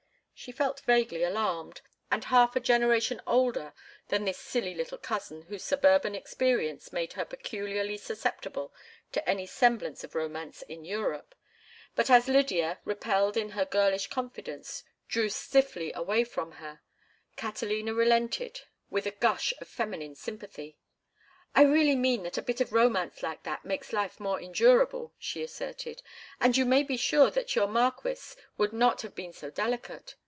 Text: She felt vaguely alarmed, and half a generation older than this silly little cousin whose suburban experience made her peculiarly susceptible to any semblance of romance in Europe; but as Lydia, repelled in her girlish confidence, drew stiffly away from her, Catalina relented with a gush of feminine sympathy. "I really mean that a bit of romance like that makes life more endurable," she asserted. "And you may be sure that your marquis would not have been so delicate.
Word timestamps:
She 0.33 0.51
felt 0.51 0.79
vaguely 0.79 1.21
alarmed, 1.21 1.81
and 2.09 2.23
half 2.23 2.55
a 2.55 2.59
generation 2.59 3.21
older 3.27 3.75
than 4.07 4.25
this 4.25 4.39
silly 4.39 4.73
little 4.73 4.97
cousin 4.97 5.43
whose 5.43 5.63
suburban 5.63 6.15
experience 6.15 6.91
made 6.91 7.13
her 7.13 7.25
peculiarly 7.25 7.95
susceptible 7.95 8.73
to 9.11 9.29
any 9.29 9.45
semblance 9.45 10.03
of 10.03 10.15
romance 10.15 10.63
in 10.63 10.83
Europe; 10.83 11.35
but 11.93 12.09
as 12.09 12.27
Lydia, 12.27 12.79
repelled 12.85 13.37
in 13.37 13.49
her 13.51 13.65
girlish 13.65 14.07
confidence, 14.07 14.83
drew 15.07 15.29
stiffly 15.29 15.93
away 15.93 16.23
from 16.23 16.53
her, 16.53 16.81
Catalina 17.35 17.93
relented 17.93 18.61
with 18.89 19.05
a 19.05 19.11
gush 19.11 19.53
of 19.61 19.67
feminine 19.67 20.15
sympathy. 20.15 20.75
"I 21.53 21.61
really 21.65 21.95
mean 21.95 22.23
that 22.23 22.39
a 22.39 22.41
bit 22.41 22.59
of 22.61 22.73
romance 22.73 23.21
like 23.21 23.43
that 23.43 23.63
makes 23.63 23.93
life 23.93 24.19
more 24.19 24.41
endurable," 24.41 25.13
she 25.19 25.43
asserted. 25.43 26.01
"And 26.39 26.57
you 26.57 26.65
may 26.65 26.81
be 26.81 26.97
sure 26.97 27.29
that 27.29 27.55
your 27.55 27.67
marquis 27.67 28.33
would 28.57 28.73
not 28.73 29.03
have 29.03 29.13
been 29.13 29.33
so 29.33 29.51
delicate. 29.51 30.15